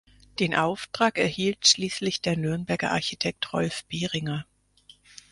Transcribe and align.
Den 0.39 0.55
Auftrag 0.55 1.19
erhielt 1.19 1.67
schließlich 1.67 2.21
der 2.21 2.35
Nürnberger 2.35 2.89
Architekt 2.89 3.53
Rolf 3.53 3.85
Behringer. 3.85 4.47